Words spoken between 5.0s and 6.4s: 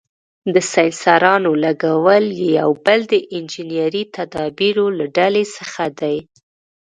ډلې څخه دی.